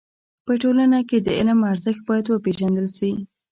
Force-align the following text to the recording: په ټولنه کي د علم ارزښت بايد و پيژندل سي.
په 0.45 0.53
ټولنه 0.61 0.97
کي 1.09 1.17
د 1.21 1.27
علم 1.39 1.59
ارزښت 1.71 2.01
بايد 2.07 2.25
و 2.29 2.41
پيژندل 2.45 2.87
سي. 2.97 3.11